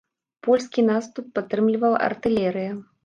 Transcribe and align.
Польскі 0.45 0.85
наступ 0.87 1.27
падтрымлівала 1.35 1.97
артылерыя. 2.09 2.73